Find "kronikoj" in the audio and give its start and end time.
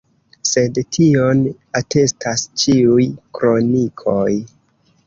3.41-4.31